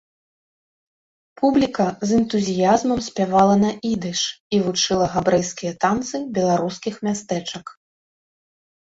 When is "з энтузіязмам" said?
2.07-2.99